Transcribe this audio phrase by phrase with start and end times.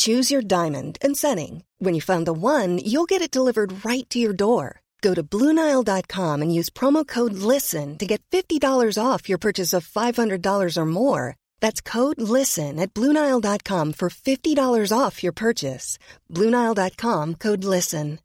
[0.00, 1.64] Choose your diamond and setting.
[1.78, 4.80] When you find the one, you'll get it delivered right to your door.
[5.02, 9.86] Go to Bluenile.com and use promo code LISTEN to get $50 off your purchase of
[9.86, 11.36] $500 or more.
[11.60, 15.98] That's code LISTEN at Bluenile.com for $50 off your purchase.
[16.30, 18.18] Bluenile.com code LISTEN.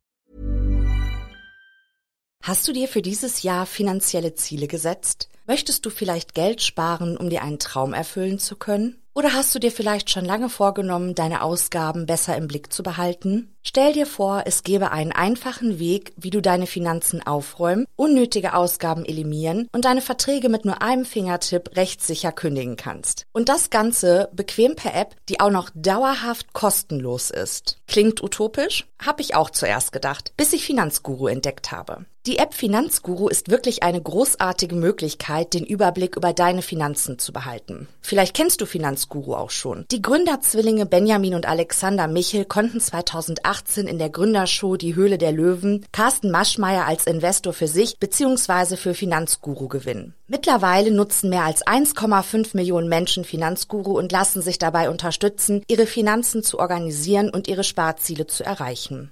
[2.43, 5.27] Hast du dir für dieses Jahr finanzielle Ziele gesetzt?
[5.47, 9.04] Möchtest du vielleicht Geld sparen, um dir einen Traum erfüllen zu können?
[9.17, 13.55] Oder hast du dir vielleicht schon lange vorgenommen, deine Ausgaben besser im Blick zu behalten?
[13.63, 19.05] Stell dir vor, es gäbe einen einfachen Weg, wie du deine Finanzen aufräumen, unnötige Ausgaben
[19.05, 23.25] eliminieren und deine Verträge mit nur einem Fingertipp rechtssicher kündigen kannst.
[23.31, 27.77] Und das Ganze bequem per App, die auch noch dauerhaft kostenlos ist.
[27.87, 28.85] Klingt utopisch?
[29.01, 32.05] Hab ich auch zuerst gedacht, bis ich Finanzguru entdeckt habe.
[32.27, 37.87] Die App Finanzguru ist wirklich eine großartige Möglichkeit, den Überblick über deine Finanzen zu behalten.
[38.01, 39.85] Vielleicht kennst du Finanzguru auch schon.
[39.91, 45.85] Die Gründerzwillinge Benjamin und Alexander Michel konnten 2018 in der Gründershow Die Höhle der Löwen
[45.91, 48.75] Carsten Maschmeyer als Investor für sich bzw.
[48.75, 50.15] für Finanzguru gewinnen.
[50.27, 56.41] Mittlerweile nutzen mehr als 1,5 Millionen Menschen Finanzguru und lassen sich dabei unterstützen, ihre Finanzen
[56.41, 59.11] zu organisieren und ihre Sparziele zu erreichen.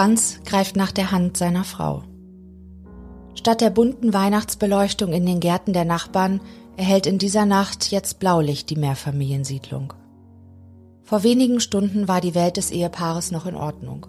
[0.00, 2.04] Franz greift nach der Hand seiner Frau.
[3.34, 6.40] Statt der bunten Weihnachtsbeleuchtung in den Gärten der Nachbarn
[6.78, 9.92] erhält in dieser Nacht jetzt Blaulicht die Mehrfamiliensiedlung.
[11.02, 14.06] Vor wenigen Stunden war die Welt des Ehepaares noch in Ordnung.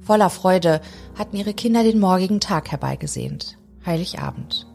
[0.00, 0.80] Voller Freude
[1.18, 4.68] hatten ihre Kinder den morgigen Tag herbeigesehnt, Heiligabend.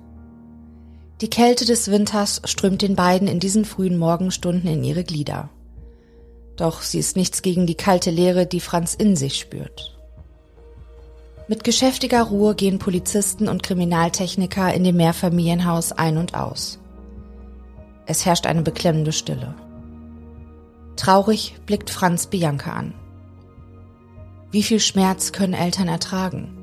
[1.22, 5.50] Die Kälte des Winters strömt den beiden in diesen frühen Morgenstunden in ihre Glieder.
[6.57, 10.00] Doch sie ist nichts gegen die kalte Leere, die Franz in sich spürt.
[11.51, 16.79] Mit geschäftiger Ruhe gehen Polizisten und Kriminaltechniker in dem Mehrfamilienhaus ein und aus.
[18.06, 19.53] Es herrscht eine beklemmende Stille.
[20.95, 22.94] Traurig blickt Franz Bianca an.
[24.50, 26.57] Wie viel Schmerz können Eltern ertragen?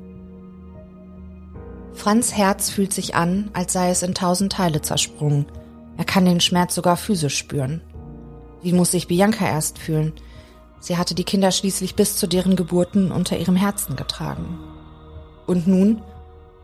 [1.93, 5.45] Franz Herz fühlt sich an, als sei es in tausend Teile zersprungen.
[5.97, 7.81] Er kann den Schmerz sogar physisch spüren.
[8.63, 10.13] Wie muss sich Bianca erst fühlen?
[10.79, 14.57] Sie hatte die Kinder schließlich bis zu deren Geburten unter ihrem Herzen getragen.
[15.49, 16.03] Und nun?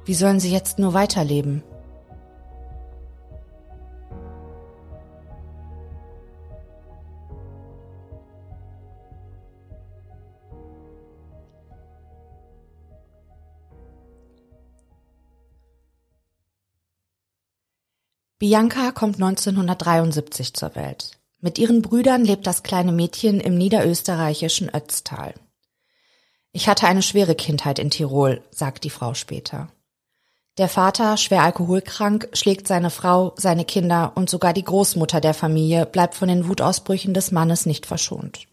[0.05, 1.63] Wie sollen sie jetzt nur weiterleben?
[18.37, 21.17] Bianca kommt 1973 zur Welt.
[21.41, 25.33] Mit ihren Brüdern lebt das kleine Mädchen im niederösterreichischen Ötztal.
[26.55, 29.67] Ich hatte eine schwere Kindheit in Tirol, sagt die Frau später.
[30.57, 35.85] Der Vater, schwer alkoholkrank, schlägt seine Frau, seine Kinder und sogar die Großmutter der Familie
[35.85, 38.47] bleibt von den Wutausbrüchen des Mannes nicht verschont.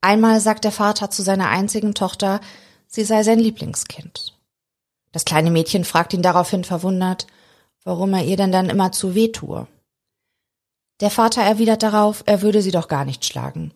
[0.00, 2.40] Einmal sagt der Vater zu seiner einzigen Tochter,
[2.86, 4.32] sie sei sein Lieblingskind.
[5.12, 7.26] Das kleine Mädchen fragt ihn daraufhin verwundert,
[7.84, 9.66] warum er ihr denn dann immer zu weh tue.
[11.02, 13.74] Der Vater erwidert darauf, er würde sie doch gar nicht schlagen.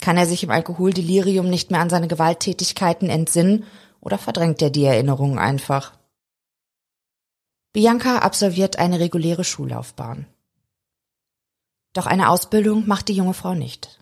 [0.00, 3.64] Kann er sich im Alkoholdelirium nicht mehr an seine Gewalttätigkeiten entsinnen
[4.00, 5.96] oder verdrängt er die Erinnerungen einfach?
[7.72, 10.26] Bianca absolviert eine reguläre Schullaufbahn.
[11.92, 13.98] Doch eine Ausbildung macht die junge Frau nicht.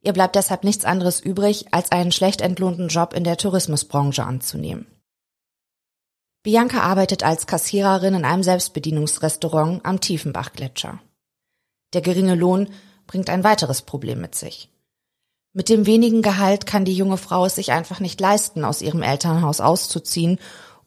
[0.00, 4.86] Ihr bleibt deshalb nichts anderes übrig, als einen schlecht entlohnten Job in der Tourismusbranche anzunehmen.
[6.42, 11.00] Bianca arbeitet als Kassiererin in einem Selbstbedienungsrestaurant am Tiefenbachgletscher.
[11.92, 12.72] Der geringe Lohn
[13.06, 14.70] bringt ein weiteres Problem mit sich.
[15.58, 19.02] Mit dem wenigen Gehalt kann die junge Frau es sich einfach nicht leisten, aus ihrem
[19.02, 20.38] Elternhaus auszuziehen,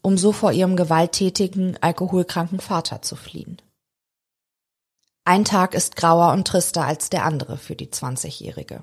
[0.01, 3.61] um so vor ihrem gewalttätigen, alkoholkranken Vater zu fliehen.
[5.25, 8.81] Ein Tag ist grauer und trister als der andere für die 20-Jährige.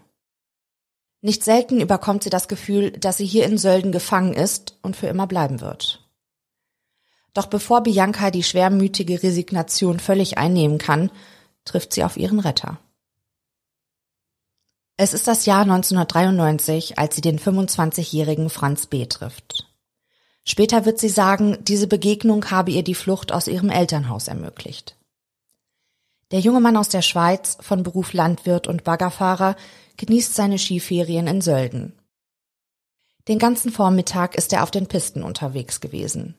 [1.23, 5.07] Nicht selten überkommt sie das Gefühl, dass sie hier in Sölden gefangen ist und für
[5.07, 6.07] immer bleiben wird.
[7.33, 11.11] Doch bevor Bianca die schwermütige Resignation völlig einnehmen kann,
[11.65, 12.79] trifft sie auf ihren Retter.
[15.01, 19.07] Es ist das Jahr 1993, als sie den 25-jährigen Franz B.
[19.07, 19.69] trifft.
[20.45, 24.97] Später wird sie sagen, diese Begegnung habe ihr die Flucht aus ihrem Elternhaus ermöglicht.
[26.33, 29.55] Der junge Mann aus der Schweiz, von Beruf Landwirt und Baggerfahrer,
[29.99, 31.93] genießt seine Skiferien in Sölden.
[33.29, 36.35] Den ganzen Vormittag ist er auf den Pisten unterwegs gewesen.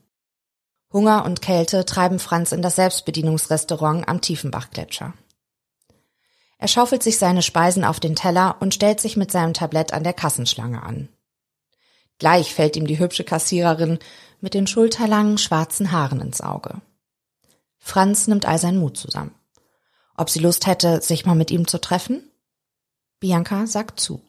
[0.91, 5.13] Hunger und Kälte treiben Franz in das Selbstbedienungsrestaurant am Tiefenbachgletscher.
[6.59, 10.03] Er schaufelt sich seine Speisen auf den Teller und stellt sich mit seinem Tablett an
[10.03, 11.07] der Kassenschlange an.
[12.19, 13.97] Gleich fällt ihm die hübsche Kassiererin
[14.41, 16.81] mit den schulterlangen schwarzen Haaren ins Auge.
[17.77, 19.33] Franz nimmt all seinen Mut zusammen.
[20.17, 22.29] Ob sie Lust hätte, sich mal mit ihm zu treffen?
[23.21, 24.21] Bianca sagt zu.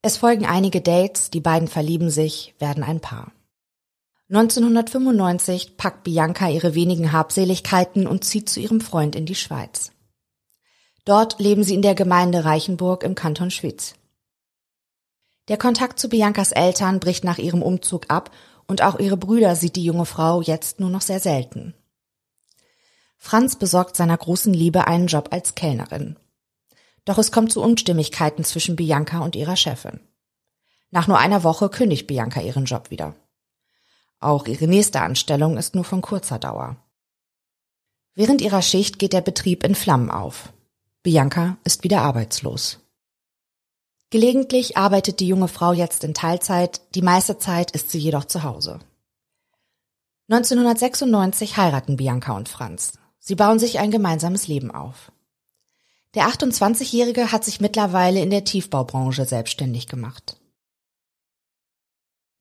[0.00, 3.32] Es folgen einige Dates, die beiden verlieben sich, werden ein Paar.
[4.30, 9.90] 1995 packt Bianca ihre wenigen Habseligkeiten und zieht zu ihrem Freund in die Schweiz.
[11.08, 13.94] Dort leben sie in der Gemeinde Reichenburg im Kanton Schwyz.
[15.48, 18.30] Der Kontakt zu Biancas Eltern bricht nach ihrem Umzug ab
[18.66, 21.72] und auch ihre Brüder sieht die junge Frau jetzt nur noch sehr selten.
[23.16, 26.18] Franz besorgt seiner großen Liebe einen Job als Kellnerin.
[27.06, 30.00] Doch es kommt zu Unstimmigkeiten zwischen Bianca und ihrer Chefin.
[30.90, 33.14] Nach nur einer Woche kündigt Bianca ihren Job wieder.
[34.20, 36.76] Auch ihre nächste Anstellung ist nur von kurzer Dauer.
[38.14, 40.52] Während ihrer Schicht geht der Betrieb in Flammen auf.
[41.08, 42.80] Bianca ist wieder arbeitslos.
[44.10, 48.42] Gelegentlich arbeitet die junge Frau jetzt in Teilzeit, die meiste Zeit ist sie jedoch zu
[48.42, 48.78] Hause.
[50.28, 52.92] 1996 heiraten Bianca und Franz.
[53.20, 55.10] Sie bauen sich ein gemeinsames Leben auf.
[56.14, 60.38] Der 28-Jährige hat sich mittlerweile in der Tiefbaubranche selbstständig gemacht.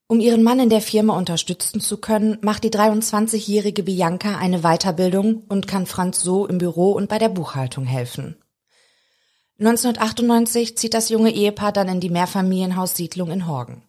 [0.08, 5.44] Um ihren Mann in der Firma unterstützen zu können, macht die 23-jährige Bianca eine Weiterbildung
[5.48, 8.36] und kann Franz so im Büro und bei der Buchhaltung helfen.
[9.59, 13.83] 1998 zieht das junge Ehepaar dann in die Mehrfamilienhaussiedlung in Horgen.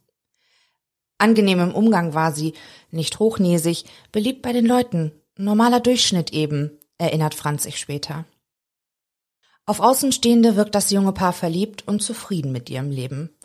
[1.18, 2.54] Angenehm im Umgang war sie,
[2.90, 8.25] nicht hochnäsig, beliebt bei den Leuten, normaler Durchschnitt eben, erinnert Franz sich später.
[9.66, 13.37] Auf Außenstehende wirkt das junge Paar verliebt und zufrieden mit ihrem Leben.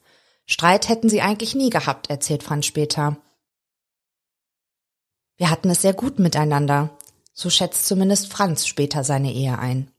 [0.46, 3.18] Streit hätten sie eigentlich nie gehabt, erzählt Franz später.
[5.36, 6.98] Wir hatten es sehr gut miteinander,
[7.34, 9.93] so schätzt zumindest Franz später seine Ehe ein.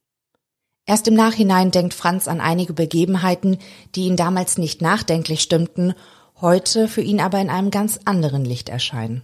[0.86, 3.58] Erst im Nachhinein denkt Franz an einige Begebenheiten,
[3.94, 5.94] die ihn damals nicht nachdenklich stimmten,
[6.40, 9.22] heute für ihn aber in einem ganz anderen Licht erscheinen.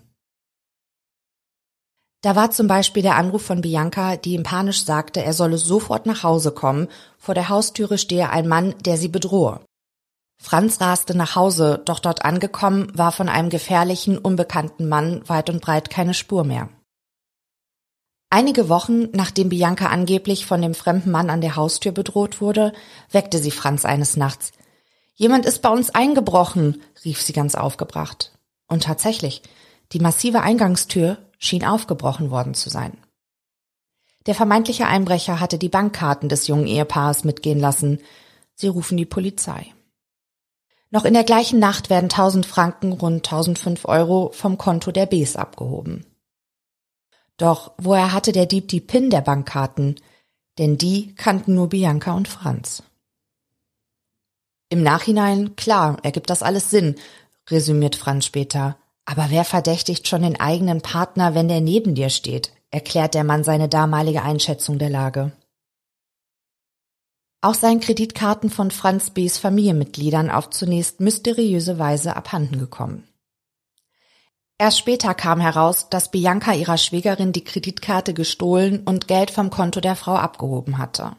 [2.22, 6.06] Da war zum Beispiel der Anruf von Bianca, die ihm panisch sagte, er solle sofort
[6.06, 6.88] nach Hause kommen,
[7.18, 9.60] vor der Haustüre stehe ein Mann, der sie bedrohe.
[10.42, 15.60] Franz raste nach Hause, doch dort angekommen war von einem gefährlichen, unbekannten Mann weit und
[15.60, 16.70] breit keine Spur mehr.
[18.32, 22.72] Einige Wochen, nachdem Bianca angeblich von dem fremden Mann an der Haustür bedroht wurde,
[23.10, 24.52] weckte sie Franz eines Nachts.
[25.16, 28.38] Jemand ist bei uns eingebrochen, rief sie ganz aufgebracht.
[28.68, 29.42] Und tatsächlich,
[29.92, 32.96] die massive Eingangstür schien aufgebrochen worden zu sein.
[34.26, 37.98] Der vermeintliche Einbrecher hatte die Bankkarten des jungen Ehepaares mitgehen lassen.
[38.54, 39.66] Sie rufen die Polizei.
[40.90, 45.34] Noch in der gleichen Nacht werden 1000 Franken, rund 1005 Euro vom Konto der Bs
[45.34, 46.06] abgehoben.
[47.40, 49.94] Doch woher hatte der Dieb die PIN der Bankkarten?
[50.58, 52.82] Denn die kannten nur Bianca und Franz.
[54.68, 56.96] Im Nachhinein, klar, ergibt das alles Sinn,
[57.48, 58.76] resümiert Franz später.
[59.06, 63.42] Aber wer verdächtigt schon den eigenen Partner, wenn der neben dir steht, erklärt der Mann
[63.42, 65.32] seine damalige Einschätzung der Lage.
[67.40, 73.09] Auch seien Kreditkarten von Franz B.s Familienmitgliedern auf zunächst mysteriöse Weise abhanden gekommen.
[74.60, 79.80] Erst später kam heraus, dass Bianca ihrer Schwägerin die Kreditkarte gestohlen und Geld vom Konto
[79.80, 81.16] der Frau abgehoben hatte.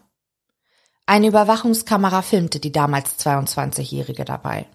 [1.08, 4.68] Eine Überwachungskamera filmte die damals 22-Jährige dabei.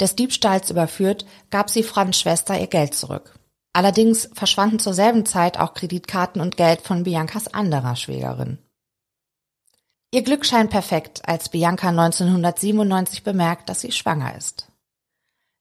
[0.00, 3.36] Des Diebstahls überführt, gab sie Franz Schwester ihr Geld zurück.
[3.72, 8.58] Allerdings verschwanden zur selben Zeit auch Kreditkarten und Geld von Biancas anderer Schwägerin.
[10.12, 14.68] Ihr Glück scheint perfekt, als Bianca 1997 bemerkt, dass sie schwanger ist.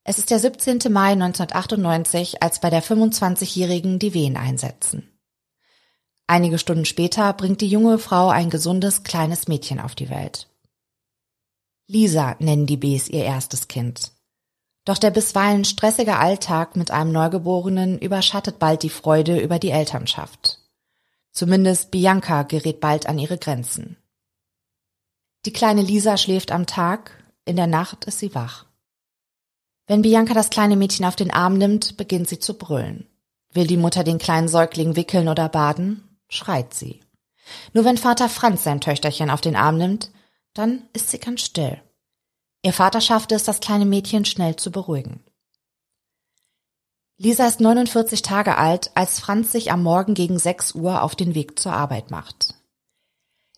[0.06, 0.92] Es ist der 17.
[0.92, 5.10] Mai 1998, als bei der 25-Jährigen die Wehen einsetzen.
[6.28, 10.50] Einige Stunden später bringt die junge Frau ein gesundes, kleines Mädchen auf die Welt.
[11.88, 14.12] Lisa nennen die Bs ihr erstes Kind.
[14.86, 20.60] Doch der bisweilen stressige Alltag mit einem Neugeborenen überschattet bald die Freude über die Elternschaft.
[21.32, 23.98] Zumindest Bianca gerät bald an ihre Grenzen.
[25.46, 28.66] Die kleine Lisa schläft am Tag, in der Nacht ist sie wach.
[29.88, 33.08] Wenn Bianca das kleine Mädchen auf den Arm nimmt, beginnt sie zu brüllen.
[33.52, 37.02] Will die Mutter den kleinen Säugling wickeln oder baden, schreit sie.
[37.74, 40.12] Nur wenn Vater Franz sein Töchterchen auf den Arm nimmt,
[40.54, 41.82] dann ist sie ganz still.
[42.64, 45.24] Ihr Vater schaffte es, das kleine Mädchen schnell zu beruhigen.
[47.18, 51.36] Lisa ist 49 Tage alt, als Franz sich am Morgen gegen 6 Uhr auf den
[51.36, 52.56] Weg zur Arbeit macht.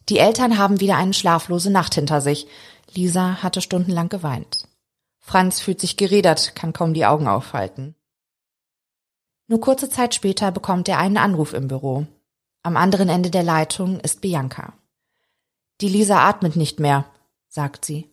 [0.10, 2.48] Die Eltern haben wieder eine schlaflose Nacht hinter sich.
[2.94, 4.68] Lisa hatte stundenlang geweint.
[5.26, 7.96] Franz fühlt sich gerädert, kann kaum die Augen aufhalten.
[9.48, 12.06] Nur kurze Zeit später bekommt er einen Anruf im Büro.
[12.62, 14.74] Am anderen Ende der Leitung ist Bianca.
[15.82, 17.06] Die Lisa atmet nicht mehr,
[17.48, 18.08] sagt sie.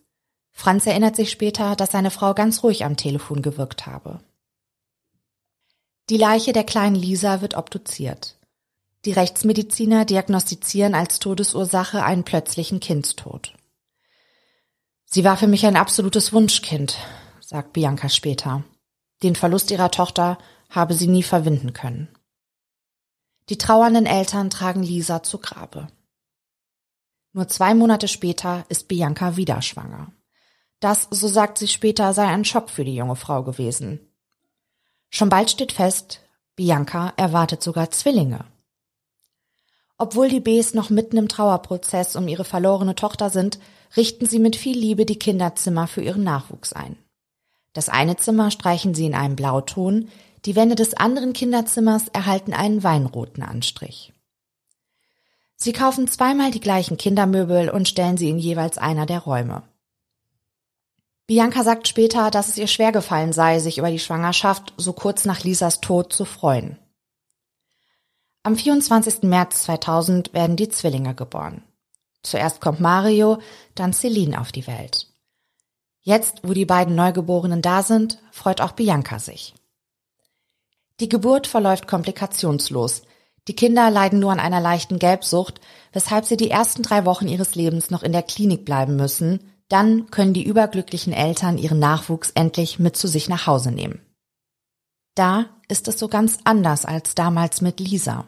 [0.51, 4.19] Franz erinnert sich später, dass seine Frau ganz ruhig am Telefon gewirkt habe.
[6.09, 8.39] Die Leiche der kleinen Lisa wird obduziert.
[9.05, 13.53] Die Rechtsmediziner diagnostizieren als Todesursache einen plötzlichen Kindstod.
[15.13, 16.97] Sie war für mich ein absolutes Wunschkind,
[17.39, 18.63] sagt Bianca später.
[19.21, 20.39] Den Verlust ihrer Tochter
[20.71, 22.07] habe sie nie verwinden können.
[23.49, 25.87] Die trauernden Eltern tragen Lisa zu Grabe.
[27.31, 30.11] Nur zwei Monate später ist Bianca wieder schwanger.
[30.79, 33.99] Das, so sagt sie später, sei ein Schock für die junge Frau gewesen.
[35.11, 36.21] Schon bald steht fest,
[36.55, 38.45] Bianca erwartet sogar Zwillinge.
[39.99, 43.59] Obwohl die Bs noch mitten im Trauerprozess um ihre verlorene Tochter sind,
[43.95, 46.97] richten sie mit viel Liebe die Kinderzimmer für ihren Nachwuchs ein.
[47.73, 50.09] Das eine Zimmer streichen sie in einem Blauton,
[50.45, 54.13] die Wände des anderen Kinderzimmers erhalten einen weinroten Anstrich.
[55.55, 59.63] Sie kaufen zweimal die gleichen Kindermöbel und stellen sie in jeweils einer der Räume.
[61.25, 65.23] Bianca sagt später, dass es ihr schwer gefallen sei, sich über die Schwangerschaft so kurz
[65.23, 66.77] nach Lisas Tod zu freuen.
[68.43, 69.23] Am 24.
[69.23, 71.63] März 2000 werden die Zwillinge geboren.
[72.23, 73.39] Zuerst kommt Mario,
[73.75, 75.07] dann Celine auf die Welt.
[76.01, 79.53] Jetzt, wo die beiden Neugeborenen da sind, freut auch Bianca sich.
[80.99, 83.03] Die Geburt verläuft komplikationslos.
[83.47, 85.59] Die Kinder leiden nur an einer leichten Gelbsucht,
[85.91, 89.39] weshalb sie die ersten drei Wochen ihres Lebens noch in der Klinik bleiben müssen.
[89.69, 94.01] Dann können die überglücklichen Eltern ihren Nachwuchs endlich mit zu sich nach Hause nehmen.
[95.15, 98.27] Da ist es so ganz anders als damals mit Lisa.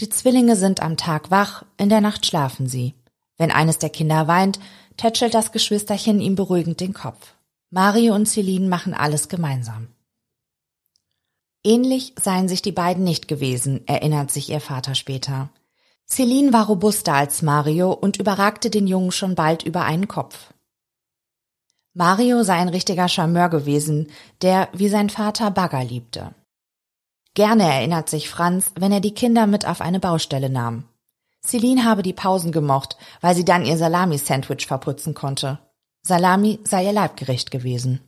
[0.00, 2.94] Die Zwillinge sind am Tag wach, in der Nacht schlafen sie.
[3.36, 4.58] Wenn eines der Kinder weint,
[4.96, 7.34] tätschelt das Geschwisterchen ihm beruhigend den Kopf.
[7.70, 9.88] Mario und Celine machen alles gemeinsam.
[11.64, 15.50] Ähnlich seien sich die beiden nicht gewesen, erinnert sich ihr Vater später.
[16.06, 20.52] Celine war robuster als Mario und überragte den Jungen schon bald über einen Kopf.
[21.94, 24.08] Mario sei ein richtiger Charmeur gewesen,
[24.40, 26.34] der wie sein Vater Bagger liebte.
[27.34, 30.84] Gerne erinnert sich Franz, wenn er die Kinder mit auf eine Baustelle nahm.
[31.44, 35.58] Celine habe die Pausen gemocht, weil sie dann ihr Salami-Sandwich verputzen konnte.
[36.02, 38.00] Salami sei ihr Leibgericht gewesen.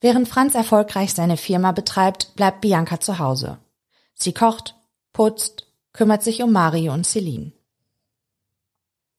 [0.00, 3.58] Während Franz erfolgreich seine Firma betreibt, bleibt Bianca zu Hause.
[4.14, 4.74] Sie kocht,
[5.12, 7.52] putzt, kümmert sich um Mario und Celine.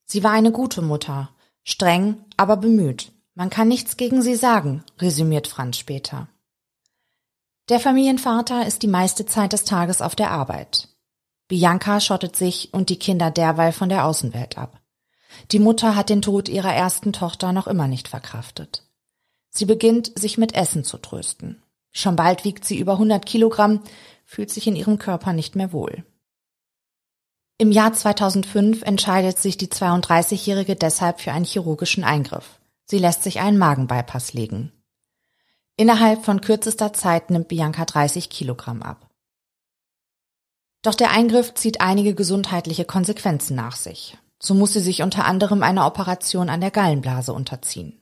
[0.06, 1.30] Sie war eine gute Mutter,
[1.63, 3.12] streng, aber bemüht.
[3.34, 6.27] Man kann nichts gegen sie sagen, resümiert Franz später.
[7.69, 10.88] Der Familienvater ist die meiste Zeit des Tages auf der Arbeit.
[11.50, 14.79] Bianca schottet sich und die Kinder derweil von der Außenwelt ab.
[15.51, 18.83] Die Mutter hat den Tod ihrer ersten Tochter noch immer nicht verkraftet.
[19.50, 21.62] Sie beginnt, sich mit Essen zu trösten.
[21.91, 23.81] Schon bald wiegt sie über 100 Kilogramm,
[24.24, 26.05] fühlt sich in ihrem Körper nicht mehr wohl.
[27.57, 32.59] Im Jahr 2005 entscheidet sich die 32-Jährige deshalb für einen chirurgischen Eingriff.
[32.86, 34.71] Sie lässt sich einen Magenbypass legen.
[35.79, 39.07] Innerhalb von kürzester Zeit nimmt Bianca 30 Kilogramm ab.
[40.81, 44.17] Doch der Eingriff zieht einige gesundheitliche Konsequenzen nach sich.
[44.39, 48.01] So muss sie sich unter anderem einer Operation an der Gallenblase unterziehen.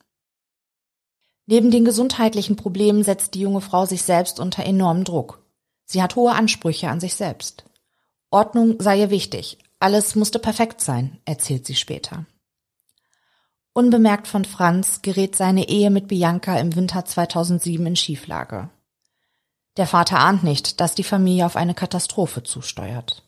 [1.47, 5.43] Neben den gesundheitlichen Problemen setzt die junge Frau sich selbst unter enormen Druck.
[5.85, 7.65] Sie hat hohe Ansprüche an sich selbst.
[8.31, 12.25] Ordnung sei ihr wichtig, alles musste perfekt sein, erzählt sie später.
[13.77, 18.69] Unbemerkt von Franz gerät seine Ehe mit Bianca im Winter 2007 in Schieflage.
[19.75, 23.23] Der Vater ahnt nicht, dass die Familie auf eine Katastrophe zusteuert.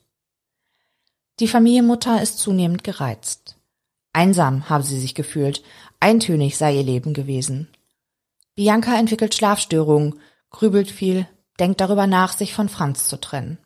[1.38, 3.58] Die Familienmutter ist zunehmend gereizt.
[4.14, 5.62] Einsam habe sie sich gefühlt,
[6.00, 7.68] eintönig sei ihr Leben gewesen.
[8.54, 11.28] Bianca entwickelt Schlafstörungen, grübelt viel,
[11.60, 13.58] denkt darüber nach, sich von Franz zu trennen.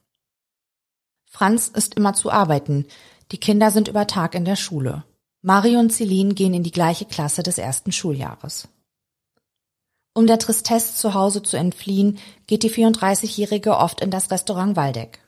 [1.26, 2.86] Franz ist immer zu arbeiten,
[3.30, 5.04] die Kinder sind über Tag in der Schule.
[5.44, 8.68] Mario und Celine gehen in die gleiche Klasse des ersten Schuljahres.
[10.14, 15.18] Um der Tristesse zu Hause zu entfliehen, geht die 34-Jährige oft in das Restaurant Waldeck.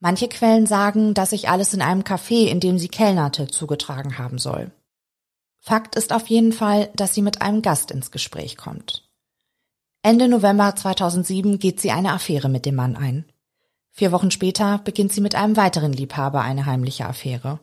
[0.00, 4.38] Manche Quellen sagen, dass sich alles in einem Café, in dem sie kellnerte, zugetragen haben
[4.38, 4.70] soll.
[5.60, 9.08] Fakt ist auf jeden Fall, dass sie mit einem Gast ins Gespräch kommt.
[10.02, 13.24] Ende November 2007 geht sie eine Affäre mit dem Mann ein.
[13.92, 17.60] Vier Wochen später beginnt sie mit einem weiteren Liebhaber eine heimliche Affäre.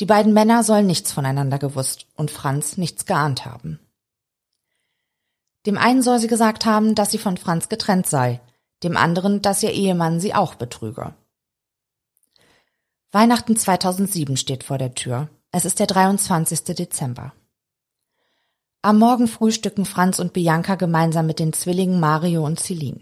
[0.00, 3.78] Die beiden Männer sollen nichts voneinander gewusst und Franz nichts geahnt haben.
[5.66, 8.40] Dem einen soll sie gesagt haben, dass sie von Franz getrennt sei,
[8.82, 11.14] dem anderen, dass ihr Ehemann sie auch betrüge.
[13.12, 15.28] Weihnachten 2007 steht vor der Tür.
[15.52, 16.64] Es ist der 23.
[16.64, 17.32] Dezember.
[18.82, 23.00] Am Morgen frühstücken Franz und Bianca gemeinsam mit den Zwillingen Mario und Celine.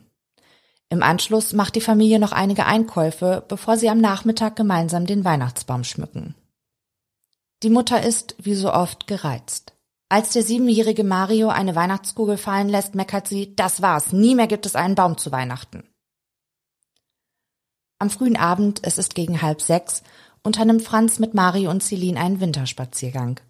[0.90, 5.82] Im Anschluss macht die Familie noch einige Einkäufe, bevor sie am Nachmittag gemeinsam den Weihnachtsbaum
[5.82, 6.34] schmücken.
[7.62, 9.73] Die Mutter ist, wie so oft, gereizt.
[10.09, 14.66] Als der siebenjährige Mario eine Weihnachtskugel fallen lässt, meckert sie, das war's, nie mehr gibt
[14.66, 15.85] es einen Baum zu Weihnachten.
[17.99, 20.03] Am frühen Abend, es ist gegen halb sechs,
[20.42, 23.40] unternimmt Franz mit Mario und Celine einen Winterspaziergang.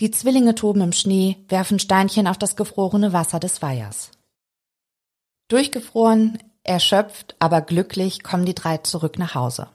[0.00, 4.10] Die Zwillinge toben im Schnee, werfen Steinchen auf das gefrorene Wasser des Weihers.
[5.48, 9.68] Durchgefroren, erschöpft, aber glücklich kommen die drei zurück nach Hause.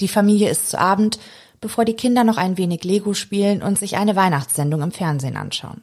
[0.00, 1.18] Die Familie ist zu Abend,
[1.60, 5.82] bevor die Kinder noch ein wenig Lego spielen und sich eine Weihnachtssendung im Fernsehen anschauen.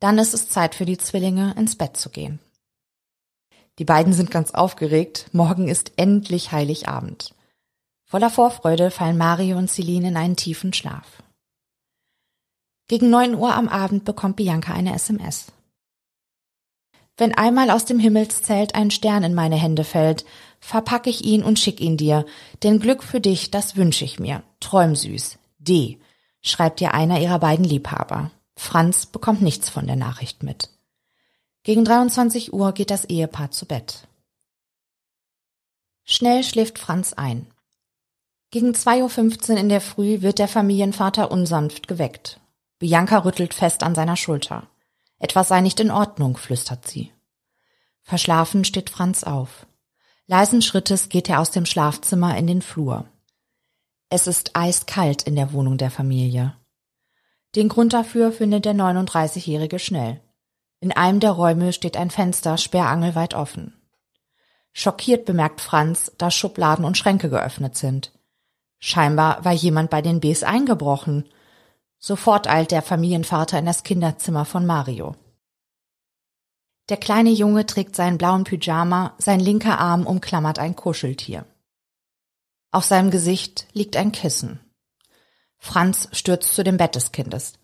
[0.00, 2.38] Dann ist es Zeit für die Zwillinge, ins Bett zu gehen.
[3.78, 7.34] Die beiden sind ganz aufgeregt, morgen ist endlich Heiligabend.
[8.04, 11.22] Voller Vorfreude fallen Mario und Celine in einen tiefen Schlaf.
[12.86, 15.46] Gegen neun Uhr am Abend bekommt Bianca eine SMS.
[17.16, 20.24] Wenn einmal aus dem Himmelszelt ein Stern in meine Hände fällt,
[20.64, 22.24] verpack ich ihn und schick ihn dir,
[22.62, 24.42] denn Glück für dich, das wünsche ich mir.
[24.60, 25.38] Träum süß.
[25.58, 26.00] D.
[26.40, 28.30] schreibt dir einer ihrer beiden Liebhaber.
[28.56, 30.70] Franz bekommt nichts von der Nachricht mit.
[31.64, 34.08] Gegen 23 Uhr geht das Ehepaar zu Bett.
[36.04, 37.46] Schnell schläft Franz ein.
[38.50, 42.40] Gegen 2.15 Uhr in der Früh wird der Familienvater unsanft geweckt.
[42.78, 44.66] Bianca rüttelt fest an seiner Schulter.
[45.18, 47.12] Etwas sei nicht in Ordnung, flüstert sie.
[48.02, 49.66] Verschlafen steht Franz auf.
[50.26, 53.06] Leisen Schrittes geht er aus dem Schlafzimmer in den Flur.
[54.08, 56.56] Es ist eiskalt in der Wohnung der Familie.
[57.54, 60.20] Den Grund dafür findet der 39-Jährige schnell.
[60.80, 63.74] In einem der Räume steht ein Fenster sperrangelweit offen.
[64.72, 68.12] Schockiert bemerkt Franz, dass Schubladen und Schränke geöffnet sind.
[68.78, 71.28] Scheinbar war jemand bei den Bs eingebrochen
[72.06, 75.16] Sofort eilt der Familienvater in das Kinderzimmer von Mario.
[76.90, 81.46] Der kleine Junge trägt seinen blauen Pyjama, sein linker Arm umklammert ein Kuscheltier.
[82.72, 84.60] Auf seinem Gesicht liegt ein Kissen.
[85.56, 87.54] Franz stürzt zu dem Bett des Kindes.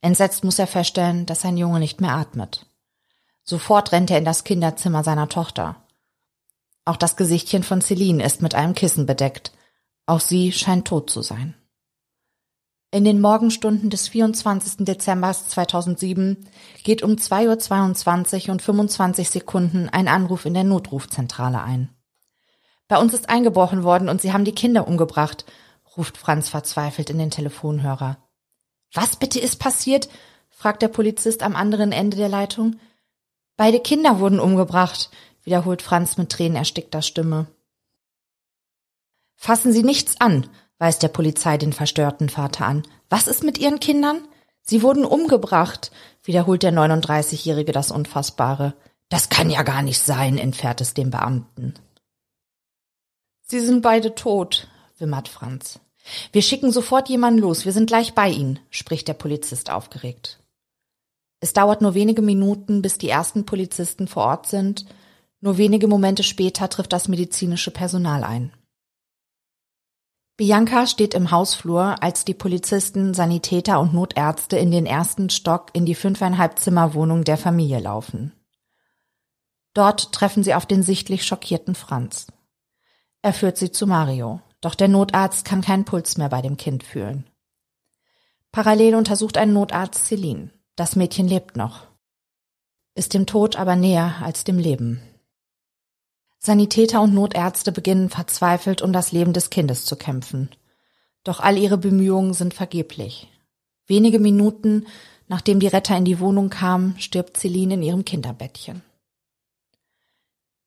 [0.00, 2.66] Entsetzt muss er feststellen, dass sein Junge nicht mehr atmet.
[3.42, 5.82] Sofort rennt er in das Kinderzimmer seiner Tochter.
[6.84, 9.52] Auch das Gesichtchen von Celine ist mit einem Kissen bedeckt.
[10.06, 11.54] Auch sie scheint tot zu sein.
[12.94, 14.84] In den Morgenstunden des 24.
[14.84, 16.46] Dezember 2007
[16.84, 21.88] geht um 2.22 Uhr und 25 Sekunden ein Anruf in der Notrufzentrale ein.
[22.88, 25.46] Bei uns ist eingebrochen worden und sie haben die Kinder umgebracht,
[25.96, 28.18] ruft Franz verzweifelt in den Telefonhörer.
[28.92, 30.10] Was bitte ist passiert?
[30.50, 32.76] fragt der Polizist am anderen Ende der Leitung.
[33.56, 35.10] Beide Kinder wurden umgebracht,
[35.44, 37.46] wiederholt Franz mit tränenerstickter Stimme.
[39.34, 40.46] Fassen Sie nichts an,
[40.82, 42.82] weist der Polizei den verstörten Vater an.
[43.08, 44.26] Was ist mit Ihren Kindern?
[44.62, 45.92] Sie wurden umgebracht,
[46.24, 48.74] wiederholt der 39-Jährige das Unfassbare.
[49.08, 51.74] Das kann ja gar nicht sein, entfährt es dem Beamten.
[53.42, 54.66] Sie sind beide tot,
[54.98, 55.78] wimmert Franz.
[56.32, 60.40] Wir schicken sofort jemanden los, wir sind gleich bei Ihnen, spricht der Polizist aufgeregt.
[61.38, 64.86] Es dauert nur wenige Minuten, bis die ersten Polizisten vor Ort sind.
[65.40, 68.52] Nur wenige Momente später trifft das medizinische Personal ein.
[70.36, 75.84] Bianca steht im Hausflur, als die Polizisten, Sanitäter und Notärzte in den ersten Stock in
[75.84, 78.32] die fünfeinhalb Zimmerwohnung der Familie laufen.
[79.74, 82.26] Dort treffen sie auf den sichtlich schockierten Franz.
[83.20, 86.82] Er führt sie zu Mario, doch der Notarzt kann keinen Puls mehr bei dem Kind
[86.82, 87.28] fühlen.
[88.52, 90.50] Parallel untersucht ein Notarzt Celine.
[90.76, 91.86] Das Mädchen lebt noch.
[92.94, 95.02] Ist dem Tod aber näher als dem Leben.
[96.44, 100.50] Sanitäter und Notärzte beginnen verzweifelt um das Leben des Kindes zu kämpfen.
[101.22, 103.28] Doch all ihre Bemühungen sind vergeblich.
[103.86, 104.86] Wenige Minuten
[105.32, 108.82] nachdem die Retter in die Wohnung kamen, stirbt Celine in ihrem Kinderbettchen.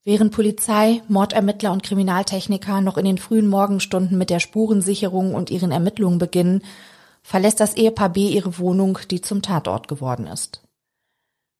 [0.03, 5.71] Während Polizei, Mordermittler und Kriminaltechniker noch in den frühen Morgenstunden mit der Spurensicherung und ihren
[5.71, 6.63] Ermittlungen beginnen,
[7.21, 10.64] verlässt das Ehepaar B ihre Wohnung, die zum Tatort geworden ist.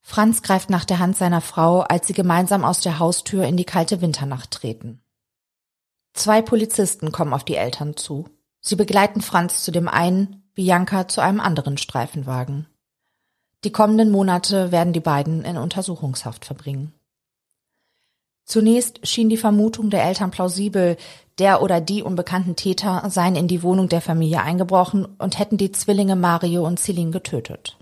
[0.08, 3.66] Franz greift nach der Hand seiner Frau, als sie gemeinsam aus der Haustür in die
[3.66, 5.02] kalte Winternacht treten.
[6.14, 8.30] Zwei Polizisten kommen auf die Eltern zu.
[8.62, 12.68] Sie begleiten Franz zu dem einen, Bianca zu einem anderen Streifenwagen.
[13.64, 16.94] Die kommenden Monate werden die beiden in Untersuchungshaft verbringen.
[18.46, 20.98] Zunächst schien die Vermutung der Eltern plausibel,
[21.40, 25.72] der oder die unbekannten Täter seien in die Wohnung der Familie eingebrochen und hätten die
[25.72, 27.75] Zwillinge Mario und Celine getötet.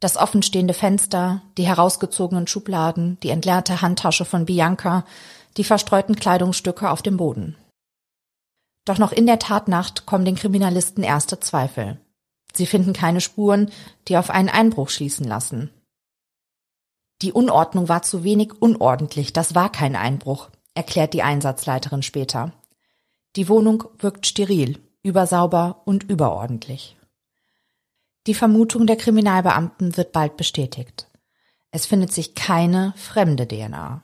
[0.00, 5.04] Das offenstehende Fenster, die herausgezogenen Schubladen, die entleerte Handtasche von Bianca,
[5.56, 7.56] die verstreuten Kleidungsstücke auf dem Boden.
[8.84, 11.98] Doch noch in der Tatnacht kommen den Kriminalisten erste Zweifel.
[12.54, 13.70] Sie finden keine Spuren,
[14.08, 15.70] die auf einen Einbruch schließen lassen.
[17.22, 22.52] Die Unordnung war zu wenig unordentlich, das war kein Einbruch, erklärt die Einsatzleiterin später.
[23.36, 26.95] Die Wohnung wirkt steril, übersauber und überordentlich.
[28.26, 31.08] Die Vermutung der Kriminalbeamten wird bald bestätigt.
[31.70, 34.02] Es findet sich keine fremde DNA.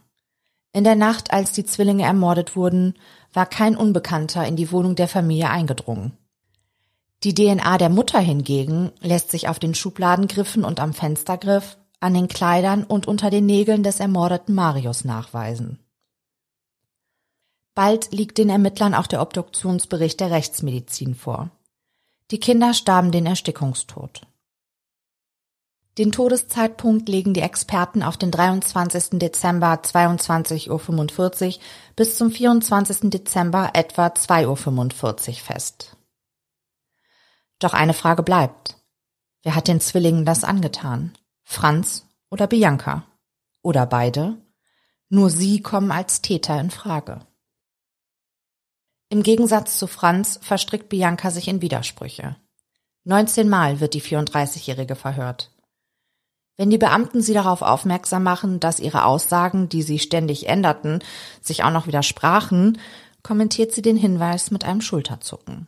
[0.73, 2.95] In der Nacht, als die Zwillinge ermordet wurden,
[3.33, 6.17] war kein Unbekannter in die Wohnung der Familie eingedrungen.
[7.25, 12.29] Die DNA der Mutter hingegen lässt sich auf den Schubladengriffen und am Fenstergriff, an den
[12.29, 15.79] Kleidern und unter den Nägeln des ermordeten Marius nachweisen.
[17.75, 21.51] Bald liegt den Ermittlern auch der Obduktionsbericht der Rechtsmedizin vor.
[22.33, 24.23] Die Kinder starben den Erstickungstod.
[25.99, 29.19] Den Todeszeitpunkt legen die Experten auf den 23.
[29.19, 31.63] Dezember 22.45 Uhr
[31.95, 33.11] bis zum 24.
[33.11, 35.99] Dezember etwa 2.45 Uhr fest.
[37.59, 38.79] Doch eine Frage bleibt.
[39.43, 41.13] Wer hat den Zwillingen das angetan?
[41.43, 43.05] Franz oder Bianca?
[43.61, 44.39] Oder beide?
[45.11, 47.27] Nur sie kommen als Täter in Frage.
[49.13, 52.35] Im Gegensatz zu Franz verstrickt Bianca sich in Widersprüche.
[53.05, 55.51] 19 Mal wird die 34-Jährige verhört.
[56.57, 61.05] Wenn die Beamten sie darauf aufmerksam machen, dass ihre Aussagen, die sie ständig änderten,
[61.43, 62.79] sich auch noch widersprachen,
[63.23, 65.67] kommentiert sie den Hinweis mit einem Schulterzucken.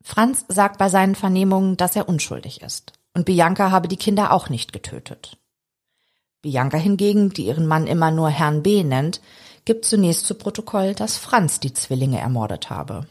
[0.00, 4.50] Franz sagt bei seinen Vernehmungen, dass er unschuldig ist, und Bianca habe die Kinder auch
[4.50, 5.36] nicht getötet.
[6.42, 9.20] Bianca hingegen, die ihren Mann immer nur Herrn B nennt,
[9.66, 13.06] gibt zunächst zu Protokoll, dass Franz die Zwillinge ermordet habe.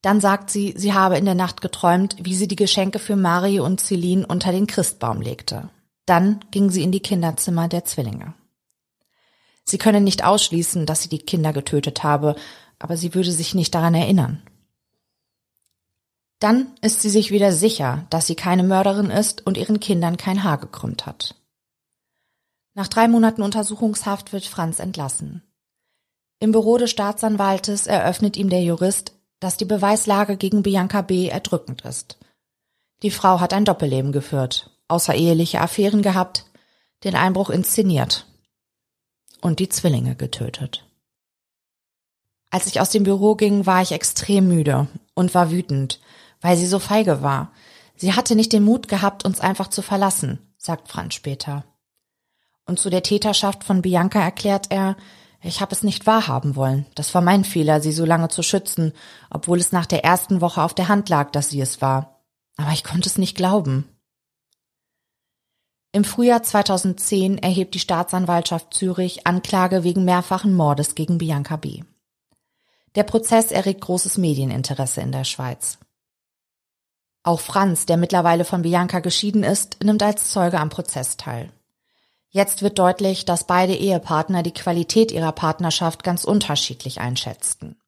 [0.00, 3.64] Dann sagt sie, sie habe in der Nacht geträumt, wie sie die Geschenke für Mario
[3.64, 5.70] und Celine unter den Christbaum legte.
[6.06, 8.34] Dann ging sie in die Kinderzimmer der Zwillinge.
[9.64, 12.36] Sie könne nicht ausschließen, dass sie die Kinder getötet habe,
[12.78, 14.42] aber sie würde sich nicht daran erinnern.
[16.38, 20.44] Dann ist sie sich wieder sicher, dass sie keine Mörderin ist und ihren Kindern kein
[20.44, 21.34] Haar gekrümmt hat.
[22.74, 25.42] Nach drei Monaten Untersuchungshaft wird Franz entlassen.
[26.40, 31.28] Im Büro des Staatsanwaltes eröffnet ihm der Jurist, dass die Beweislage gegen Bianca B.
[31.28, 32.18] erdrückend ist.
[33.02, 36.46] Die Frau hat ein Doppelleben geführt, außereheliche Affären gehabt,
[37.04, 38.26] den Einbruch inszeniert
[39.40, 40.84] und die Zwillinge getötet.
[42.50, 46.00] Als ich aus dem Büro ging, war ich extrem müde und war wütend,
[46.40, 47.52] weil sie so feige war.
[47.96, 51.64] Sie hatte nicht den Mut gehabt, uns einfach zu verlassen, sagt Franz später.
[52.66, 54.96] Und zu der Täterschaft von Bianca erklärt er,
[55.42, 56.86] ich habe es nicht wahrhaben wollen.
[56.94, 58.92] Das war mein Fehler, sie so lange zu schützen,
[59.28, 62.22] obwohl es nach der ersten Woche auf der Hand lag, dass sie es war.
[62.56, 63.86] Aber ich konnte es nicht glauben.
[65.92, 71.82] Im Frühjahr 2010 erhebt die Staatsanwaltschaft Zürich Anklage wegen mehrfachen Mordes gegen Bianca B.
[72.94, 75.78] Der Prozess erregt großes Medieninteresse in der Schweiz.
[77.22, 81.50] Auch Franz, der mittlerweile von Bianca geschieden ist, nimmt als Zeuge am Prozess teil.
[82.34, 87.80] Jetzt wird deutlich, dass beide Ehepartner die Qualität ihrer Partnerschaft ganz unterschiedlich einschätzten.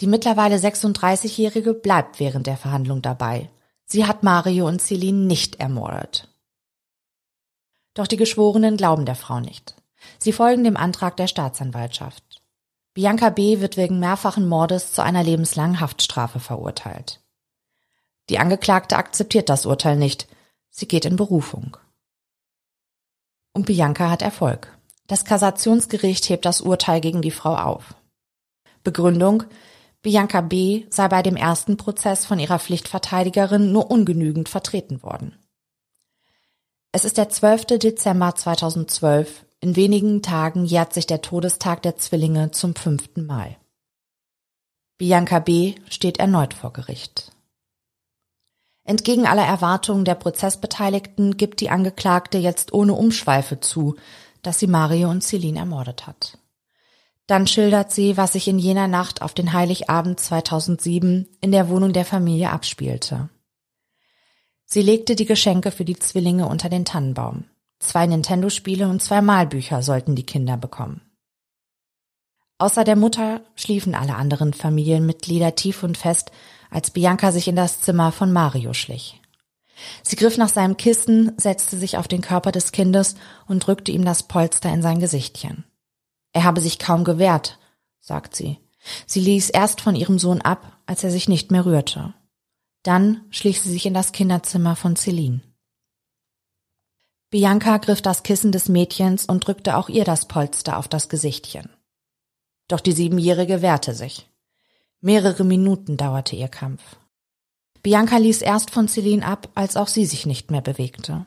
[0.00, 3.50] Die mittlerweile 36-Jährige bleibt während der Verhandlung dabei.
[3.86, 6.32] Sie hat Mario und Celine nicht ermordet.
[7.94, 9.74] Doch die Geschworenen glauben der Frau nicht.
[10.20, 12.40] Sie folgen dem Antrag der Staatsanwaltschaft.
[12.94, 13.60] Bianca B.
[13.60, 17.20] wird wegen mehrfachen Mordes zu einer lebenslangen Haftstrafe verurteilt.
[18.28, 20.28] Die Angeklagte akzeptiert das Urteil nicht.
[20.70, 21.78] Sie geht in Berufung.
[23.58, 24.78] Und Bianca hat Erfolg.
[25.08, 27.96] Das Kassationsgericht hebt das Urteil gegen die Frau auf.
[28.84, 29.42] Begründung
[30.00, 30.84] Bianca B.
[30.90, 35.36] sei bei dem ersten Prozess von ihrer Pflichtverteidigerin nur ungenügend vertreten worden.
[36.92, 37.80] Es ist der 12.
[37.80, 43.56] Dezember 2012, in wenigen Tagen jährt sich der Todestag der Zwillinge zum fünften Mal.
[44.98, 45.74] Bianca B.
[45.88, 47.32] steht erneut vor Gericht.
[48.88, 53.96] Entgegen aller Erwartungen der Prozessbeteiligten gibt die Angeklagte jetzt ohne Umschweife zu,
[54.40, 56.38] dass sie Mario und Celine ermordet hat.
[57.26, 61.92] Dann schildert sie, was sich in jener Nacht auf den Heiligabend 2007 in der Wohnung
[61.92, 63.28] der Familie abspielte.
[64.64, 67.44] Sie legte die Geschenke für die Zwillinge unter den Tannenbaum.
[67.80, 71.02] Zwei Nintendo-Spiele und zwei Malbücher sollten die Kinder bekommen.
[72.58, 76.32] Außer der Mutter schliefen alle anderen Familienmitglieder tief und fest,
[76.70, 79.20] als Bianca sich in das Zimmer von Mario schlich.
[80.02, 83.14] Sie griff nach seinem Kissen, setzte sich auf den Körper des Kindes
[83.46, 85.64] und drückte ihm das Polster in sein Gesichtchen.
[86.32, 87.58] Er habe sich kaum gewehrt,
[88.00, 88.58] sagt sie.
[89.06, 92.14] Sie ließ erst von ihrem Sohn ab, als er sich nicht mehr rührte.
[92.82, 95.42] Dann schlich sie sich in das Kinderzimmer von Celine.
[97.30, 101.68] Bianca griff das Kissen des Mädchens und drückte auch ihr das Polster auf das Gesichtchen.
[102.68, 104.28] Doch die Siebenjährige wehrte sich.
[105.00, 106.82] Mehrere Minuten dauerte ihr Kampf.
[107.82, 111.26] Bianca ließ erst von Celine ab, als auch sie sich nicht mehr bewegte.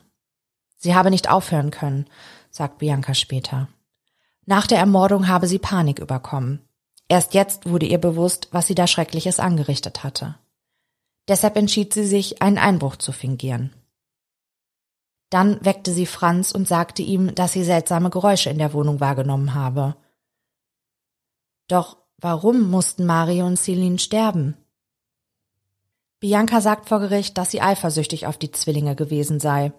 [0.76, 2.06] Sie habe nicht aufhören können,
[2.50, 3.68] sagt Bianca später.
[4.44, 6.60] Nach der Ermordung habe sie Panik überkommen.
[7.08, 10.36] Erst jetzt wurde ihr bewusst, was sie da Schreckliches angerichtet hatte.
[11.28, 13.72] Deshalb entschied sie sich, einen Einbruch zu fingieren.
[15.30, 19.54] Dann weckte sie Franz und sagte ihm, dass sie seltsame Geräusche in der Wohnung wahrgenommen
[19.54, 19.96] habe.
[21.72, 24.58] Doch warum mussten Mario und Celine sterben?
[26.20, 29.72] Bianca sagt vor Gericht, dass sie eifersüchtig auf die Zwillinge gewesen sei.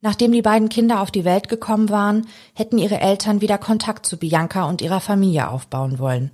[0.00, 4.16] Nachdem die beiden Kinder auf die Welt gekommen waren, hätten ihre Eltern wieder Kontakt zu
[4.16, 6.32] Bianca und ihrer Familie aufbauen wollen.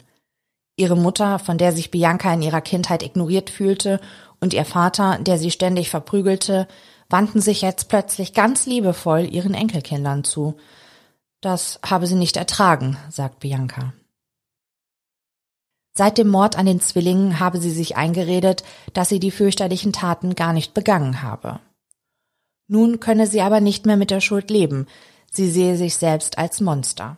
[0.76, 4.00] Ihre Mutter, von der sich Bianca in ihrer Kindheit ignoriert fühlte,
[4.40, 6.66] und ihr Vater, der sie ständig verprügelte,
[7.11, 10.56] wandten sich jetzt plötzlich ganz liebevoll ihren Enkelkindern zu.
[11.42, 13.92] Das habe sie nicht ertragen, sagt Bianca.
[15.92, 20.35] Seit dem Mord an den Zwillingen habe sie sich eingeredet, dass sie die fürchterlichen Taten
[20.35, 21.61] gar nicht begangen habe.
[22.68, 24.87] Nun könne sie aber nicht mehr mit der Schuld leben,
[25.31, 27.16] sie sehe sich selbst als Monster.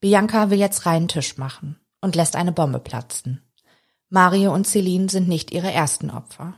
[0.00, 3.40] Bianca will jetzt reinen Tisch machen und lässt eine Bombe platzen.
[4.10, 6.54] Mario und Celine sind nicht ihre ersten Opfer.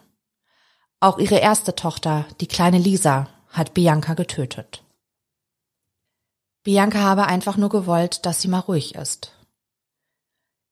[0.99, 4.83] Auch ihre erste Tochter, die kleine Lisa, hat Bianca getötet.
[6.65, 9.36] Bianca habe einfach nur gewollt, dass sie mal ruhig ist.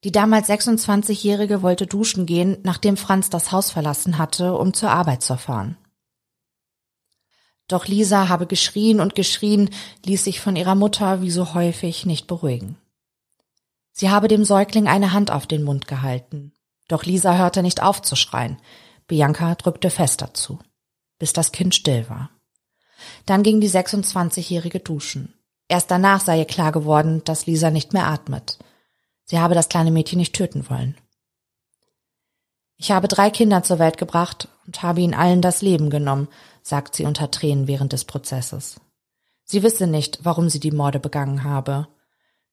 [0.04, 5.22] Die damals 26-Jährige wollte duschen gehen, nachdem Franz das Haus verlassen hatte, um zur Arbeit
[5.22, 5.78] zu fahren.
[7.68, 9.70] Doch Lisa habe geschrien und geschrien,
[10.04, 12.76] ließ sich von ihrer Mutter wie so häufig nicht beruhigen.
[13.92, 16.52] Sie habe dem Säugling eine Hand auf den Mund gehalten.
[16.88, 18.58] Doch Lisa hörte nicht auf zu schreien.
[19.06, 20.58] Bianca drückte fester zu,
[21.18, 22.28] bis das Kind still war.
[23.24, 25.32] Dann ging die 26-Jährige duschen.
[25.68, 28.58] Erst danach sei ihr klar geworden, dass Lisa nicht mehr atmet.
[29.24, 30.96] Sie habe das kleine Mädchen nicht töten wollen.
[32.76, 36.28] Ich habe drei Kinder zur Welt gebracht und habe ihnen allen das Leben genommen,
[36.62, 38.80] sagt sie unter Tränen während des Prozesses.
[39.44, 41.86] Sie wisse nicht, warum sie die Morde begangen habe.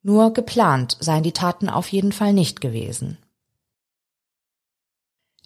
[0.04, 3.18] Nur geplant seien die Taten auf jeden Fall nicht gewesen.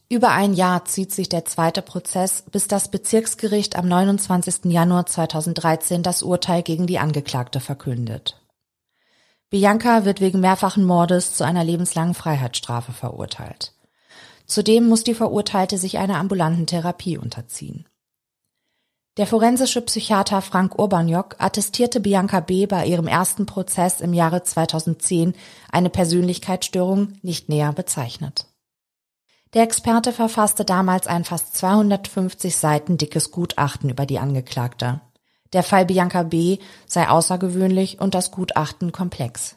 [0.07, 4.65] Über ein Jahr zieht sich der zweite Prozess, bis das Bezirksgericht am 29.
[4.65, 8.39] Januar 2013 das Urteil gegen die Angeklagte verkündet.
[9.49, 13.73] Bianca wird wegen mehrfachen Mordes zu einer lebenslangen Freiheitsstrafe verurteilt.
[14.45, 17.85] Zudem muss die Verurteilte sich einer ambulanten Therapie unterziehen.
[19.17, 22.65] Der forensische Psychiater Frank Urbaniok attestierte Bianca B.
[22.65, 25.33] bei ihrem ersten Prozess im Jahre 2010
[25.71, 28.47] eine Persönlichkeitsstörung nicht näher bezeichnet.
[29.53, 34.99] Der Experte verfasste damals ein fast 250 Seiten dickes Gutachten über die Angeklagte.
[35.55, 36.57] Der Fall Bianca B.
[36.85, 39.55] sei außergewöhnlich und das Gutachten komplex.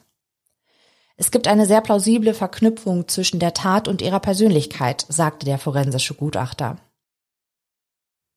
[1.17, 6.13] Es gibt eine sehr plausible Verknüpfung zwischen der Tat und ihrer Persönlichkeit, sagte der forensische
[6.13, 6.77] Gutachter.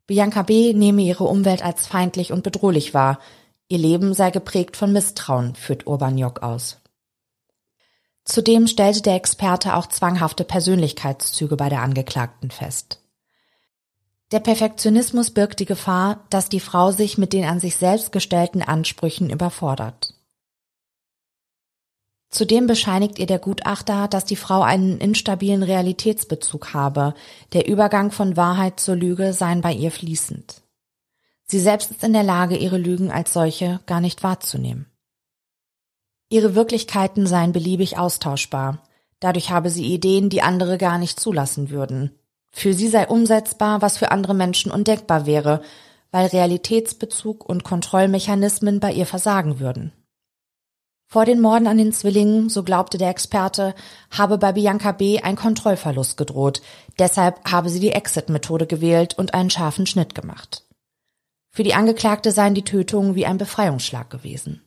[0.09, 0.73] Bianca B.
[0.73, 3.21] nehme ihre Umwelt als feindlich und bedrohlich wahr.
[3.69, 6.81] Ihr Leben sei geprägt von Misstrauen, führt Urban Jock aus.
[8.25, 13.02] Zudem stellte der Experte auch zwanghafte Persönlichkeitszüge bei der Angeklagten fest.
[14.33, 18.63] Der Perfektionismus birgt die Gefahr, dass die Frau sich mit den an sich selbst gestellten
[18.63, 20.15] Ansprüchen überfordert.
[22.31, 27.13] Zudem bescheinigt ihr der Gutachter, dass die Frau einen instabilen Realitätsbezug habe.
[27.53, 30.63] Der Übergang von Wahrheit zur Lüge seien bei ihr fließend.
[31.45, 34.87] Sie selbst ist in der Lage, ihre Lügen als solche gar nicht wahrzunehmen.
[36.31, 38.83] Ihre Wirklichkeiten seien beliebig austauschbar.
[39.21, 42.19] Dadurch habe sie Ideen, die andere gar nicht zulassen würden.
[42.53, 45.63] Für sie sei umsetzbar, was für andere Menschen undenkbar wäre,
[46.11, 49.93] weil Realitätsbezug und Kontrollmechanismen bei ihr versagen würden.
[51.13, 53.75] Vor den Morden an den Zwillingen, so glaubte der Experte,
[54.11, 55.21] habe bei Bianca B.
[55.21, 56.63] ein Kontrollverlust gedroht.
[56.99, 60.65] Deshalb habe sie die Exit-Methode gewählt und einen scharfen Schnitt gemacht.
[61.51, 64.63] Für die Angeklagte seien die Tötungen wie ein Befreiungsschlag gewesen.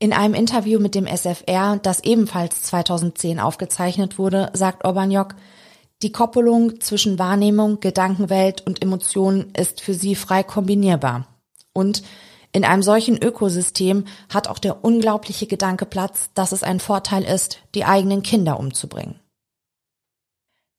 [0.00, 5.36] In einem Interview mit dem SFR, das ebenfalls 2010 aufgezeichnet wurde, sagt Orbaniok,
[6.02, 11.26] die Koppelung zwischen Wahrnehmung, Gedankenwelt und Emotionen ist für sie frei kombinierbar.
[11.72, 12.02] Und
[12.52, 17.60] in einem solchen Ökosystem hat auch der unglaubliche Gedanke Platz, dass es ein Vorteil ist,
[17.74, 19.20] die eigenen Kinder umzubringen.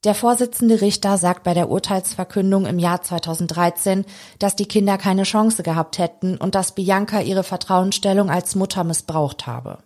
[0.06, 4.06] Der Vorsitzende Richter sagt bei der Urteilsverkündung im Jahr 2013,
[4.40, 9.46] dass die Kinder keine Chance gehabt hätten und dass Bianca ihre Vertrauensstellung als Mutter missbraucht
[9.46, 9.80] habe.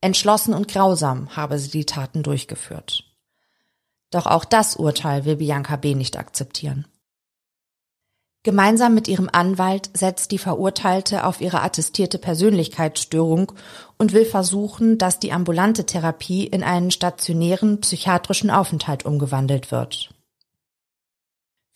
[0.00, 3.09] Entschlossen und grausam habe sie die Taten durchgeführt.
[4.10, 5.94] Doch auch das Urteil will Bianca B.
[5.94, 6.86] nicht akzeptieren.
[8.42, 13.52] Gemeinsam mit ihrem Anwalt setzt die Verurteilte auf ihre attestierte Persönlichkeitsstörung
[13.98, 20.14] und will versuchen, dass die ambulante Therapie in einen stationären psychiatrischen Aufenthalt umgewandelt wird.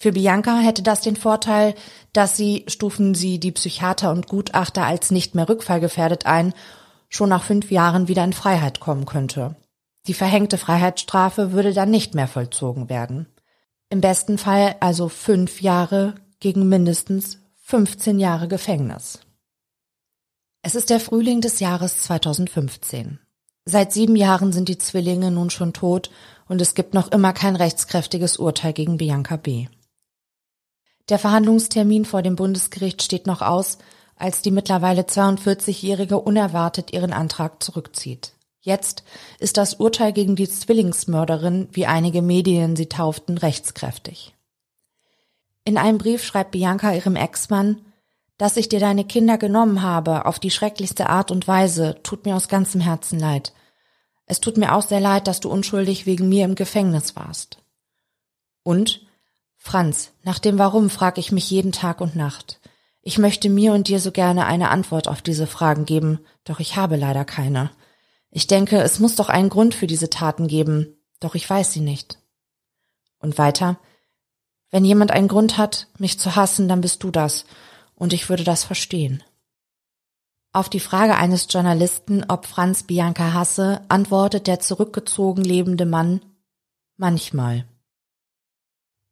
[0.00, 1.74] Für Bianca hätte das den Vorteil,
[2.14, 6.54] dass sie, stufen sie die Psychiater und Gutachter als nicht mehr rückfallgefährdet ein,
[7.10, 9.54] schon nach fünf Jahren wieder in Freiheit kommen könnte.
[10.06, 13.26] Die verhängte Freiheitsstrafe würde dann nicht mehr vollzogen werden.
[13.88, 19.20] Im besten Fall also fünf Jahre gegen mindestens 15 Jahre Gefängnis.
[20.62, 23.18] Es ist der Frühling des Jahres 2015.
[23.64, 26.10] Seit sieben Jahren sind die Zwillinge nun schon tot
[26.48, 29.68] und es gibt noch immer kein rechtskräftiges Urteil gegen Bianca B.
[31.08, 33.78] Der Verhandlungstermin vor dem Bundesgericht steht noch aus,
[34.16, 38.32] als die mittlerweile 42-Jährige unerwartet ihren Antrag zurückzieht.
[38.64, 39.04] Jetzt
[39.38, 44.34] ist das Urteil gegen die Zwillingsmörderin, wie einige Medien sie tauften, rechtskräftig.
[45.66, 47.82] In einem Brief schreibt Bianca ihrem Ex-Mann,
[48.38, 52.36] dass ich dir deine Kinder genommen habe, auf die schrecklichste Art und Weise, tut mir
[52.36, 53.52] aus ganzem Herzen leid.
[54.24, 57.58] Es tut mir auch sehr leid, dass du unschuldig wegen mir im Gefängnis warst.
[58.62, 59.02] Und?
[59.58, 62.60] Franz, nach dem Warum frage ich mich jeden Tag und Nacht.
[63.02, 66.76] Ich möchte mir und dir so gerne eine Antwort auf diese Fragen geben, doch ich
[66.76, 67.70] habe leider keine.
[68.36, 71.80] Ich denke, es muss doch einen Grund für diese Taten geben, doch ich weiß sie
[71.80, 72.18] nicht.
[73.20, 73.78] Und weiter,
[74.72, 77.44] wenn jemand einen Grund hat, mich zu hassen, dann bist du das,
[77.94, 79.22] und ich würde das verstehen.
[80.52, 86.20] Auf die Frage eines Journalisten, ob Franz Bianca hasse, antwortet der zurückgezogen lebende Mann
[86.96, 87.64] Manchmal.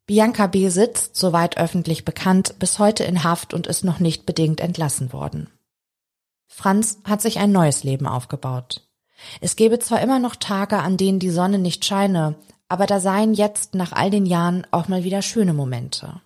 [0.05, 0.67] Bianca B.
[0.67, 5.49] sitzt, soweit öffentlich bekannt, bis heute in Haft und ist noch nicht bedingt entlassen worden.
[6.47, 8.82] Franz hat sich ein neues Leben aufgebaut.
[9.41, 12.35] Es gäbe zwar immer noch Tage, an denen die Sonne nicht scheine,
[12.69, 16.21] aber da seien jetzt nach all den Jahren auch mal wieder schöne Momente.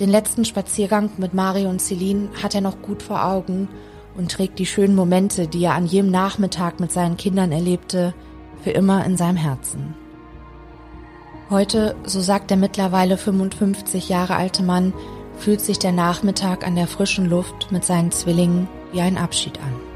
[0.00, 3.68] Den letzten Spaziergang mit Mario und Celine hat er noch gut vor Augen
[4.16, 8.14] und trägt die schönen Momente, die er an jedem Nachmittag mit seinen Kindern erlebte,
[8.62, 9.94] für immer in seinem Herzen.
[11.48, 14.92] Heute, so sagt der mittlerweile 55 Jahre alte Mann,
[15.38, 19.95] fühlt sich der Nachmittag an der frischen Luft mit seinen Zwillingen wie ein Abschied an.